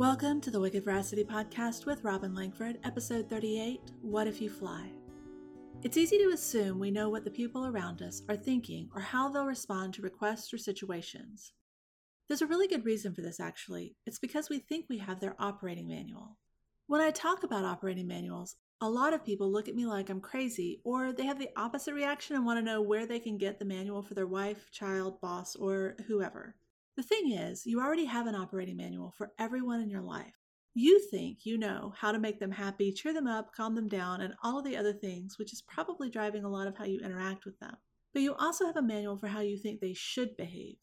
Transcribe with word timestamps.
Welcome 0.00 0.40
to 0.40 0.50
the 0.50 0.58
Wicked 0.58 0.86
Veracity 0.86 1.24
Podcast 1.24 1.84
with 1.84 2.04
Robin 2.04 2.34
Langford, 2.34 2.78
episode 2.84 3.28
38 3.28 3.82
What 4.00 4.26
If 4.26 4.40
You 4.40 4.48
Fly? 4.48 4.88
It's 5.82 5.98
easy 5.98 6.16
to 6.16 6.30
assume 6.30 6.78
we 6.78 6.90
know 6.90 7.10
what 7.10 7.22
the 7.22 7.30
people 7.30 7.66
around 7.66 8.00
us 8.00 8.22
are 8.26 8.34
thinking 8.34 8.88
or 8.94 9.02
how 9.02 9.28
they'll 9.28 9.44
respond 9.44 9.92
to 9.92 10.00
requests 10.00 10.54
or 10.54 10.56
situations. 10.56 11.52
There's 12.26 12.40
a 12.40 12.46
really 12.46 12.66
good 12.66 12.86
reason 12.86 13.12
for 13.12 13.20
this, 13.20 13.40
actually. 13.40 13.94
It's 14.06 14.18
because 14.18 14.48
we 14.48 14.58
think 14.58 14.86
we 14.88 14.96
have 14.96 15.20
their 15.20 15.36
operating 15.38 15.86
manual. 15.86 16.38
When 16.86 17.02
I 17.02 17.10
talk 17.10 17.42
about 17.42 17.66
operating 17.66 18.06
manuals, 18.06 18.56
a 18.80 18.88
lot 18.88 19.12
of 19.12 19.22
people 19.22 19.52
look 19.52 19.68
at 19.68 19.74
me 19.74 19.84
like 19.84 20.08
I'm 20.08 20.22
crazy, 20.22 20.80
or 20.82 21.12
they 21.12 21.26
have 21.26 21.38
the 21.38 21.50
opposite 21.58 21.92
reaction 21.92 22.36
and 22.36 22.46
want 22.46 22.58
to 22.58 22.64
know 22.64 22.80
where 22.80 23.04
they 23.04 23.18
can 23.18 23.36
get 23.36 23.58
the 23.58 23.66
manual 23.66 24.00
for 24.00 24.14
their 24.14 24.26
wife, 24.26 24.70
child, 24.70 25.20
boss, 25.20 25.56
or 25.56 25.96
whoever. 26.06 26.54
The 26.96 27.02
thing 27.02 27.32
is, 27.32 27.64
you 27.66 27.80
already 27.80 28.04
have 28.04 28.26
an 28.26 28.34
operating 28.34 28.76
manual 28.76 29.14
for 29.16 29.32
everyone 29.38 29.80
in 29.80 29.90
your 29.90 30.02
life. 30.02 30.34
You 30.74 31.00
think 31.10 31.44
you 31.44 31.58
know 31.58 31.92
how 31.96 32.12
to 32.12 32.18
make 32.18 32.38
them 32.38 32.52
happy, 32.52 32.92
cheer 32.92 33.12
them 33.12 33.26
up, 33.26 33.52
calm 33.54 33.74
them 33.74 33.88
down, 33.88 34.20
and 34.20 34.34
all 34.42 34.58
of 34.58 34.64
the 34.64 34.76
other 34.76 34.92
things, 34.92 35.38
which 35.38 35.52
is 35.52 35.62
probably 35.62 36.10
driving 36.10 36.44
a 36.44 36.48
lot 36.48 36.66
of 36.66 36.76
how 36.76 36.84
you 36.84 37.00
interact 37.00 37.44
with 37.44 37.58
them. 37.58 37.76
But 38.12 38.22
you 38.22 38.34
also 38.34 38.66
have 38.66 38.76
a 38.76 38.82
manual 38.82 39.18
for 39.18 39.28
how 39.28 39.40
you 39.40 39.56
think 39.56 39.80
they 39.80 39.94
should 39.94 40.36
behave. 40.36 40.76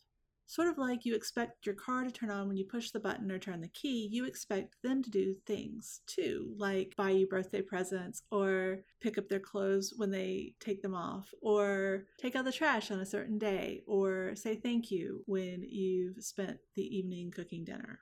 Sort 0.50 0.70
of 0.70 0.78
like 0.78 1.04
you 1.04 1.14
expect 1.14 1.66
your 1.66 1.76
car 1.76 2.06
to 2.06 2.10
turn 2.10 2.32
on 2.32 2.48
when 2.48 2.56
you 2.56 2.64
push 2.64 2.92
the 2.92 3.02
button 3.02 3.30
or 3.30 3.38
turn 3.38 3.60
the 3.60 3.68
key, 3.68 4.08
you 4.10 4.26
expect 4.26 4.82
them 4.82 5.04
to 5.04 5.10
do 5.10 5.36
things 5.46 6.00
too, 6.08 6.54
like 6.58 6.94
buy 6.96 7.10
you 7.10 7.28
birthday 7.28 7.62
presents 7.62 8.24
or 8.32 8.80
pick 9.02 9.18
up 9.18 9.28
their 9.28 9.42
clothes 9.42 9.94
when 9.98 10.10
they 10.10 10.54
take 10.62 10.82
them 10.82 10.96
off, 10.96 11.34
or 11.42 12.06
take 12.18 12.38
out 12.38 12.46
the 12.46 12.52
trash 12.52 12.92
on 12.92 13.02
a 13.02 13.06
certain 13.06 13.38
day, 13.38 13.84
or 13.86 14.36
say 14.36 14.56
thank 14.56 14.90
you 14.90 15.22
when 15.26 15.64
you've 15.68 16.24
spent 16.24 16.58
the 16.76 16.98
evening 16.98 17.30
cooking 17.30 17.66
dinner. 17.66 18.00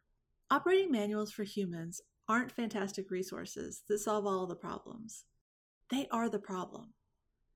Operating 0.51 0.91
manuals 0.91 1.31
for 1.31 1.43
humans 1.43 1.99
aren't 2.29 2.51
fantastic 2.51 3.09
resources 3.09 3.81
that 3.87 3.97
solve 3.97 4.27
all 4.27 4.45
the 4.45 4.55
problems. 4.55 5.25
They 5.89 6.07
are 6.11 6.29
the 6.29 6.37
problem. 6.37 6.93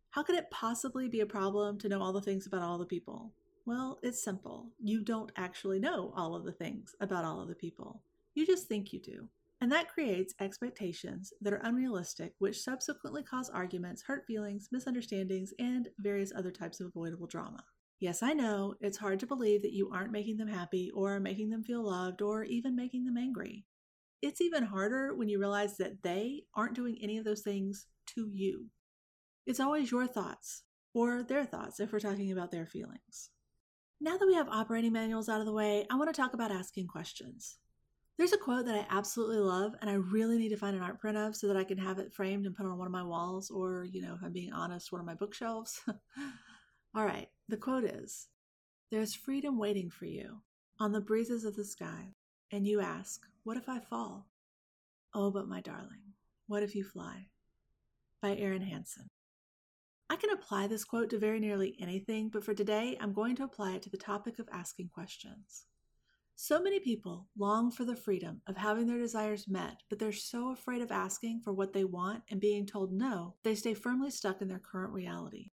How 0.10 0.24
could 0.24 0.36
it 0.36 0.50
possibly 0.50 1.08
be 1.08 1.20
a 1.20 1.28
problem 1.28 1.78
to 1.78 1.90
know 1.90 2.02
all 2.02 2.14
the 2.14 2.22
things 2.22 2.48
about 2.48 2.64
all 2.64 2.80
the 2.80 2.86
people? 2.86 3.34
Well, 3.66 4.00
it's 4.02 4.24
simple. 4.24 4.72
You 4.80 5.02
don't 5.04 5.32
actually 5.36 5.80
know 5.80 6.14
all 6.16 6.36
of 6.36 6.44
the 6.44 6.52
things 6.52 6.96
about 7.00 7.26
all 7.26 7.42
of 7.42 7.48
the 7.48 7.56
people. 7.56 8.02
You 8.34 8.46
just 8.46 8.68
think 8.68 8.94
you 8.94 9.00
do. 9.00 9.28
And 9.62 9.72
that 9.72 9.90
creates 9.90 10.34
expectations 10.40 11.34
that 11.42 11.52
are 11.52 11.62
unrealistic, 11.64 12.34
which 12.40 12.62
subsequently 12.62 13.24
cause 13.24 13.50
arguments, 13.50 14.04
hurt 14.04 14.26
feelings, 14.26 14.70
misunderstandings, 14.72 15.54
and 15.60 15.90
various 16.00 16.32
other 16.34 16.52
types 16.52 16.80
of 16.80 16.88
avoidable 16.88 17.28
drama. 17.28 17.64
Yes, 18.00 18.24
I 18.24 18.32
know, 18.32 18.76
it's 18.80 18.98
hard 18.98 19.20
to 19.20 19.28
believe 19.28 19.62
that 19.64 19.74
you 19.74 19.92
aren't 19.92 20.14
making 20.14 20.38
them 20.38 20.48
happy, 20.48 20.90
or 20.96 21.20
making 21.20 21.50
them 21.50 21.64
feel 21.64 21.84
loved, 21.84 22.22
or 22.22 22.46
even 22.46 22.76
making 22.76 23.04
them 23.04 23.18
angry. 23.18 23.66
It's 24.22 24.40
even 24.40 24.64
harder 24.64 25.14
when 25.14 25.28
you 25.28 25.40
realize 25.40 25.76
that 25.78 26.02
they 26.02 26.44
aren't 26.56 26.76
doing 26.76 26.98
any 27.02 27.18
of 27.18 27.26
those 27.26 27.42
things 27.42 27.88
to 28.16 28.30
you. 28.32 28.68
It's 29.46 29.60
always 29.60 29.92
your 29.92 30.08
thoughts, 30.08 30.64
or 30.94 31.24
their 31.24 31.46
thoughts 31.46 31.82
if 31.82 31.92
we're 31.92 32.00
talking 32.00 32.32
about 32.32 32.52
their 32.52 32.66
feelings. 32.66 33.32
Now 34.02 34.16
that 34.18 34.26
we 34.26 34.36
have 34.36 34.48
operating 34.48 34.94
manuals 34.94 35.28
out 35.28 35.42
of 35.42 35.46
the 35.46 35.52
way, 35.52 35.86
I 35.90 35.96
want 35.96 36.14
to 36.14 36.20
talk 36.20 36.34
about 36.34 36.52
asking 36.52 36.88
questions. 36.88 37.58
There's 38.18 38.32
a 38.32 38.38
quote 38.38 38.66
that 38.66 38.76
I 38.76 38.88
absolutely 38.90 39.40
love, 39.40 39.76
and 39.82 39.90
I 39.90 39.96
really 39.96 40.38
need 40.38 40.50
to 40.50 40.58
find 40.58 40.74
an 40.74 40.82
art 40.82 41.02
print 41.02 41.18
of 41.18 41.36
so 41.36 41.48
that 41.48 41.58
I 41.58 41.66
can 41.66 41.78
have 41.78 42.00
it 42.00 42.14
framed 42.14 42.46
and 42.46 42.56
put 42.56 42.66
on 42.66 42.78
one 42.78 42.88
of 42.88 42.94
my 42.94 43.04
walls, 43.04 43.52
or, 43.52 43.84
you 43.84 44.02
know, 44.02 44.14
if 44.14 44.24
I'm 44.24 44.32
being 44.32 44.54
honest, 44.54 44.94
one 44.94 45.02
of 45.02 45.08
my 45.08 45.16
bookshelves. 45.16 45.82
All 46.96 47.04
right, 47.06 47.28
the 47.50 47.58
quote 47.58 47.84
is 47.84 48.30
There's 48.90 49.16
freedom 49.16 49.58
waiting 49.58 49.90
for 49.90 50.06
you 50.06 50.44
on 50.80 50.94
the 50.94 51.02
breezes 51.02 51.44
of 51.44 51.58
the 51.58 51.66
sky, 51.66 52.14
and 52.52 52.66
you 52.66 52.80
ask, 52.80 53.26
What 53.44 53.58
if 53.58 53.68
I 53.68 53.80
fall? 53.80 54.30
Oh, 55.14 55.30
but 55.30 55.50
my 55.50 55.60
darling, 55.60 56.14
what 56.48 56.64
if 56.64 56.74
you 56.74 56.86
fly? 56.86 57.28
By 58.22 58.38
Erin 58.38 58.62
Hanson. 58.62 59.10
I 60.12 60.16
can 60.16 60.32
apply 60.32 60.66
this 60.66 60.84
quote 60.84 61.12
to 61.12 61.20
very 61.20 61.40
nearly 61.40 61.76
anything, 61.80 62.30
but 62.30 62.44
for 62.44 62.56
today, 62.56 62.98
I'm 63.00 63.14
going 63.14 63.36
to 63.36 63.44
apply 63.44 63.74
it 63.74 63.84
to 63.84 63.92
the 63.92 63.98
topic 63.98 64.40
of 64.40 64.50
asking 64.52 64.90
questions. 64.90 65.66
So 66.36 66.60
many 66.60 66.80
people 66.80 67.28
long 67.38 67.70
for 67.70 67.86
the 67.86 67.96
freedom 67.96 68.42
of 68.48 68.58
having 68.58 68.88
their 68.88 68.98
desires 68.98 69.48
met, 69.48 69.84
but 69.88 70.00
they're 70.00 70.12
so 70.12 70.50
afraid 70.52 70.82
of 70.82 70.92
asking 70.92 71.42
for 71.44 71.54
what 71.54 71.74
they 71.74 71.84
want 71.84 72.24
and 72.32 72.40
being 72.40 72.66
told 72.66 72.92
no, 72.92 73.36
they 73.44 73.54
stay 73.54 73.76
firmly 73.76 74.10
stuck 74.10 74.42
in 74.42 74.48
their 74.48 74.58
current 74.58 74.94
reality. 74.94 75.52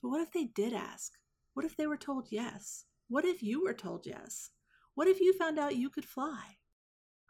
But 0.00 0.08
what 0.08 0.22
if 0.22 0.32
they 0.32 0.44
did 0.44 0.72
ask? 0.72 1.12
What 1.52 1.66
if 1.66 1.76
they 1.76 1.86
were 1.86 1.98
told 1.98 2.28
yes? 2.30 2.86
What 3.08 3.26
if 3.26 3.42
you 3.42 3.62
were 3.62 3.74
told 3.74 4.06
yes? 4.06 4.48
What 4.94 5.08
if 5.08 5.20
you 5.20 5.34
found 5.34 5.58
out 5.58 5.76
you 5.76 5.90
could 5.90 6.06
fly? 6.06 6.56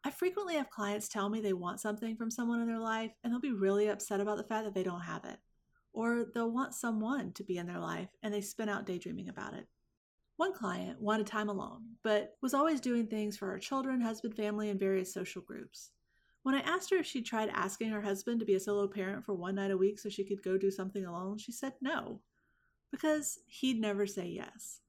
I 0.04 0.10
frequently 0.10 0.54
have 0.54 0.70
clients 0.70 1.08
tell 1.08 1.28
me 1.28 1.40
they 1.40 1.54
want 1.54 1.80
something 1.80 2.14
from 2.14 2.30
someone 2.30 2.60
in 2.60 2.68
their 2.68 2.78
life 2.78 3.12
and 3.24 3.32
they'll 3.32 3.40
be 3.40 3.52
really 3.52 3.88
upset 3.88 4.20
about 4.20 4.36
the 4.36 4.44
fact 4.44 4.64
that 4.64 4.74
they 4.74 4.84
don't 4.84 5.00
have 5.00 5.24
it 5.24 5.38
or 5.92 6.26
they'll 6.34 6.50
want 6.50 6.74
someone 6.74 7.32
to 7.32 7.44
be 7.44 7.58
in 7.58 7.66
their 7.66 7.78
life 7.78 8.08
and 8.22 8.32
they 8.32 8.40
spin 8.40 8.68
out 8.68 8.86
daydreaming 8.86 9.28
about 9.28 9.54
it. 9.54 9.66
One 10.36 10.54
client 10.54 11.00
wanted 11.00 11.26
time 11.26 11.48
alone, 11.48 11.82
but 12.02 12.36
was 12.40 12.54
always 12.54 12.80
doing 12.80 13.06
things 13.06 13.36
for 13.36 13.46
her 13.46 13.58
children, 13.58 14.00
husband, 14.00 14.34
family, 14.34 14.70
and 14.70 14.80
various 14.80 15.12
social 15.12 15.42
groups. 15.42 15.90
When 16.42 16.54
I 16.54 16.60
asked 16.60 16.90
her 16.90 16.96
if 16.96 17.06
she'd 17.06 17.26
tried 17.26 17.50
asking 17.50 17.90
her 17.90 18.00
husband 18.00 18.40
to 18.40 18.46
be 18.46 18.54
a 18.54 18.60
solo 18.60 18.88
parent 18.88 19.24
for 19.24 19.34
one 19.34 19.54
night 19.54 19.70
a 19.70 19.76
week 19.76 19.98
so 19.98 20.08
she 20.08 20.24
could 20.24 20.42
go 20.42 20.58
do 20.58 20.70
something 20.70 21.04
alone, 21.04 21.38
she 21.38 21.52
said 21.52 21.74
no, 21.80 22.20
because 22.90 23.38
he'd 23.46 23.80
never 23.80 24.06
say 24.06 24.26
yes. 24.26 24.80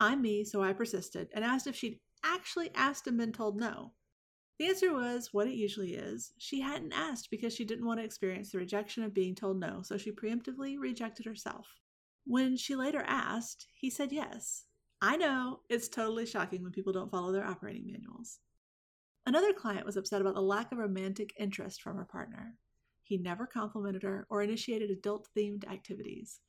I'm 0.00 0.20
me, 0.20 0.44
so 0.44 0.62
I 0.62 0.72
persisted 0.72 1.28
and 1.32 1.44
asked 1.44 1.66
if 1.66 1.76
she'd 1.76 2.00
actually 2.22 2.70
asked 2.74 3.06
and 3.06 3.16
been 3.16 3.32
told 3.32 3.58
no. 3.58 3.92
The 4.58 4.68
answer 4.68 4.94
was 4.94 5.32
what 5.32 5.48
it 5.48 5.54
usually 5.54 5.94
is. 5.94 6.32
She 6.38 6.60
hadn't 6.60 6.92
asked 6.92 7.30
because 7.30 7.52
she 7.52 7.64
didn't 7.64 7.86
want 7.86 7.98
to 7.98 8.04
experience 8.04 8.52
the 8.52 8.58
rejection 8.58 9.02
of 9.02 9.12
being 9.12 9.34
told 9.34 9.58
no, 9.58 9.82
so 9.82 9.96
she 9.96 10.12
preemptively 10.12 10.78
rejected 10.78 11.26
herself. 11.26 11.80
When 12.24 12.56
she 12.56 12.76
later 12.76 13.02
asked, 13.06 13.66
he 13.74 13.90
said 13.90 14.12
yes. 14.12 14.64
I 15.02 15.16
know, 15.16 15.60
it's 15.68 15.88
totally 15.88 16.24
shocking 16.24 16.62
when 16.62 16.72
people 16.72 16.92
don't 16.92 17.10
follow 17.10 17.32
their 17.32 17.44
operating 17.44 17.86
manuals. 17.86 18.38
Another 19.26 19.52
client 19.52 19.84
was 19.84 19.96
upset 19.96 20.20
about 20.20 20.34
the 20.34 20.40
lack 20.40 20.70
of 20.70 20.78
romantic 20.78 21.34
interest 21.38 21.82
from 21.82 21.96
her 21.96 22.04
partner. 22.04 22.54
He 23.02 23.18
never 23.18 23.46
complimented 23.46 24.02
her 24.02 24.26
or 24.30 24.42
initiated 24.42 24.90
adult 24.90 25.28
themed 25.36 25.70
activities. 25.70 26.40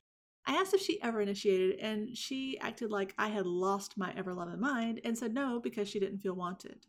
I 0.46 0.56
asked 0.56 0.74
if 0.74 0.82
she 0.82 1.02
ever 1.02 1.22
initiated, 1.22 1.80
and 1.80 2.16
she 2.16 2.60
acted 2.60 2.92
like 2.92 3.16
I 3.18 3.30
had 3.30 3.48
lost 3.48 3.98
my 3.98 4.14
ever 4.16 4.34
loving 4.34 4.60
mind 4.60 5.02
and 5.04 5.18
said 5.18 5.34
no 5.34 5.60
because 5.60 5.90
she 5.90 6.00
didn't 6.00 6.20
feel 6.20 6.36
wanted. 6.36 6.86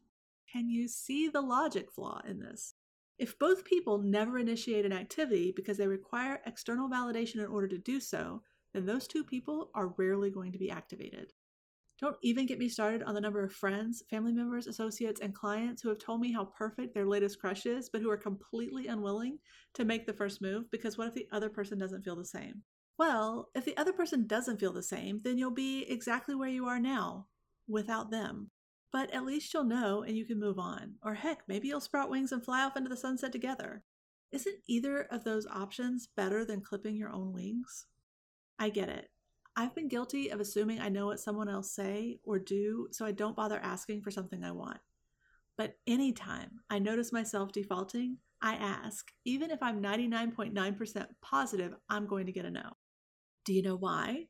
Can 0.53 0.71
you 0.71 0.89
see 0.89 1.29
the 1.29 1.41
logic 1.41 1.91
flaw 1.93 2.21
in 2.27 2.39
this? 2.39 2.75
If 3.19 3.39
both 3.39 3.65
people 3.65 3.99
never 3.99 4.39
initiate 4.39 4.85
an 4.85 4.93
activity 4.93 5.53
because 5.55 5.79
they 5.79 5.89
require 5.89 6.43
external 6.47 6.89
validation 6.89 7.37
in 7.37 7.47
order 7.47 7.69
to 7.69 7.79
do 7.79 7.99
so, 7.99 8.43
then 8.75 8.85
those 8.85 9.07
two 9.07 9.25
people 9.25 9.71
are 9.75 9.95
rarely 9.97 10.31
going 10.31 10.53
to 10.53 10.59
be 10.59 10.71
activated. 10.71 11.33
Don't 11.99 12.17
even 12.23 12.45
get 12.45 12.59
me 12.59 12.69
started 12.69 13.03
on 13.03 13.15
the 13.15 13.23
number 13.23 13.43
of 13.43 13.55
friends, 13.55 14.03
family 14.11 14.33
members, 14.33 14.67
associates, 14.67 15.21
and 15.21 15.35
clients 15.35 15.81
who 15.81 15.89
have 15.89 15.99
told 15.99 16.21
me 16.21 16.31
how 16.31 16.45
perfect 16.45 16.93
their 16.93 17.07
latest 17.07 17.41
crush 17.41 17.65
is, 17.65 17.89
but 17.89 18.03
who 18.03 18.11
are 18.11 18.19
completely 18.19 18.87
unwilling 18.87 19.39
to 19.75 19.87
make 19.87 20.07
the 20.07 20.13
first 20.13 20.43
move 20.43 20.71
because 20.71 20.99
what 20.99 21.09
if 21.09 21.15
the 21.15 21.27
other 21.33 21.49
person 21.49 21.79
doesn't 21.79 22.03
feel 22.03 22.17
the 22.17 22.25
same? 22.25 22.63
Well, 22.99 23.49
if 23.55 23.65
the 23.65 23.77
other 23.79 23.95
person 23.95 24.27
doesn't 24.27 24.61
feel 24.61 24.75
the 24.75 24.83
same, 24.83 25.21
then 25.25 25.39
you'll 25.39 25.51
be 25.51 25.87
exactly 25.89 26.35
where 26.35 26.51
you 26.51 26.67
are 26.67 26.81
now 26.81 27.29
without 27.67 28.11
them. 28.11 28.51
But 28.97 29.13
at 29.13 29.27
least 29.27 29.53
you'll 29.53 29.65
know 29.65 30.05
and 30.05 30.17
you 30.17 30.25
can 30.25 30.41
move 30.41 30.59
on. 30.59 30.95
Or 31.03 31.13
heck, 31.13 31.41
maybe 31.47 31.69
you'll 31.69 31.83
sprout 31.83 32.09
wings 32.09 32.33
and 32.33 32.43
fly 32.43 32.65
off 32.65 32.79
into 32.79 32.89
the 32.89 32.97
sunset 32.97 33.31
together. 33.31 33.83
Isn't 34.33 34.57
either 34.67 35.03
of 35.11 35.23
those 35.23 35.47
options 35.49 36.09
better 36.17 36.47
than 36.47 36.63
clipping 36.63 36.97
your 36.97 37.11
own 37.11 37.35
wings? 37.35 37.85
I 38.59 38.71
get 38.71 38.89
it. 38.89 39.11
I've 39.55 39.75
been 39.75 39.89
guilty 39.89 40.31
of 40.31 40.41
assuming 40.41 40.81
I 40.81 40.89
know 40.89 41.05
what 41.05 41.21
someone 41.21 41.51
else 41.51 41.75
say 41.75 42.21
or 42.25 42.39
do, 42.39 42.89
so 42.91 43.05
I 43.05 43.13
don't 43.13 43.37
bother 43.37 43.61
asking 43.63 44.01
for 44.01 44.11
something 44.11 44.43
I 44.43 44.53
want. 44.53 44.79
But 45.59 45.75
anytime 45.87 46.53
I 46.71 46.79
notice 46.79 47.13
myself 47.13 47.53
defaulting, 47.53 48.17
I 48.41 48.55
ask, 48.55 49.11
even 49.27 49.51
if 49.51 49.63
I'm 49.63 49.83
99.9% 49.83 51.07
positive 51.21 51.75
I'm 51.91 52.07
going 52.07 52.25
to 52.25 52.33
get 52.33 52.47
a 52.47 52.51
no. 52.51 52.71
Do 53.45 53.53
you 53.53 53.61
know 53.61 53.77
why? 53.77 54.29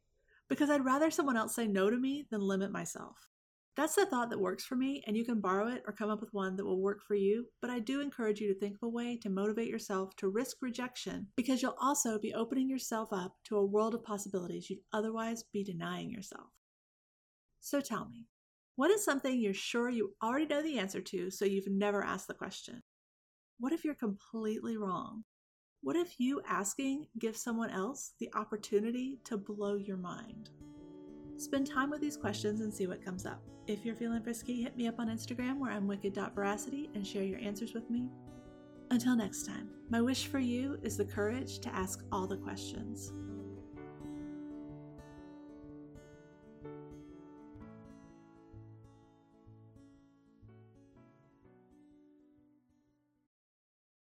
Because 0.49 0.71
I'd 0.71 0.85
rather 0.85 1.13
someone 1.13 1.37
else 1.37 1.55
say 1.55 1.69
no 1.69 1.89
to 1.89 1.97
me 1.97 2.27
than 2.33 2.41
limit 2.41 2.73
myself. 2.73 3.29
That's 3.77 3.95
the 3.95 4.07
thought 4.07 4.31
that 4.31 4.41
works 4.41 4.65
for 4.65 4.75
me, 4.75 5.05
and 5.07 5.15
you 5.15 5.25
can 5.25 5.41
borrow 5.41 5.69
it 5.69 5.83
or 5.87 5.93
come 5.93 6.09
up 6.09 6.21
with 6.23 6.33
one 6.33 6.57
that 6.57 6.65
will 6.65 6.81
work 6.81 7.03
for 7.07 7.15
you. 7.15 7.47
But 7.61 7.71
I 7.71 7.79
do 7.79 8.01
encourage 8.01 8.41
you 8.41 8.53
to 8.53 8.59
think 8.59 8.77
of 8.77 8.83
a 8.83 8.89
way 8.89 9.19
to 9.19 9.29
motivate 9.29 9.69
yourself 9.69 10.17
to 10.17 10.29
risk 10.29 10.57
rejection 10.63 11.29
because 11.37 11.61
you'll 11.61 11.77
also 11.79 12.19
be 12.19 12.33
opening 12.33 12.71
yourself 12.71 13.13
up 13.13 13.35
to 13.45 13.57
a 13.57 13.67
world 13.67 13.95
of 13.95 14.03
possibilities 14.03 14.71
you'd 14.71 14.81
otherwise 14.95 15.45
be 15.53 15.63
denying 15.63 16.11
yourself. 16.11 16.49
So 17.61 17.83
tell 17.83 18.09
me, 18.09 18.25
what 18.77 18.91
is 18.91 19.05
something 19.05 19.39
you're 19.39 19.53
sure 19.53 19.91
you 19.91 20.15
already 20.23 20.47
know 20.47 20.63
the 20.63 20.79
answer 20.79 21.03
to, 21.03 21.31
so 21.31 21.45
you've 21.45 21.69
never 21.69 22.03
asked 22.03 22.29
the 22.29 22.35
question? 22.35 22.83
What 23.59 23.75
if 23.75 23.85
you're 23.85 23.95
completely 23.95 24.79
wrong? 24.79 25.25
What 25.83 25.97
if 25.97 26.19
you 26.19 26.41
asking 26.49 27.09
gives 27.19 27.43
someone 27.43 27.71
else 27.71 28.13
the 28.21 28.31
opportunity 28.35 29.21
to 29.25 29.37
blow 29.37 29.77
your 29.77 29.99
mind? 29.99 30.49
Spend 31.39 31.67
time 31.67 31.91
with 31.91 32.01
these 32.01 32.17
questions 32.17 32.61
and 32.61 32.73
see 32.73 32.87
what 32.87 33.05
comes 33.05 33.27
up. 33.27 33.43
If 33.67 33.85
you're 33.85 33.97
feeling 33.97 34.23
frisky, 34.23 34.63
hit 34.63 34.77
me 34.77 34.89
up 34.89 34.99
on 34.99 35.09
Instagram 35.09 35.59
where 35.59 35.71
I'm 35.71 35.87
wicked.veracity 35.87 36.91
and 36.95 37.07
share 37.07 37.25
your 37.25 37.41
answers 37.41 37.75
with 37.75 37.91
me. 37.91 38.09
Until 38.91 39.17
next 39.17 39.47
time, 39.47 39.69
my 39.91 40.01
wish 40.01 40.29
for 40.29 40.39
you 40.39 40.79
is 40.83 40.97
the 40.97 41.05
courage 41.05 41.59
to 41.61 41.75
ask 41.75 42.05
all 42.13 42.27
the 42.27 42.37
questions. 42.37 43.13